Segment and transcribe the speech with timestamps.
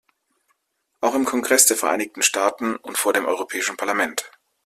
[1.01, 4.31] Auch im Kongress der Vereinigten Staaten und vor dem europäischen Parlament.